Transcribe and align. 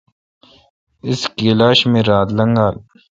اس 1.07 1.21
کلاش 1.37 1.79
می 1.91 1.99
اس 2.01 2.07
رات 2.09 2.29
لیگلا۔ 2.37 2.65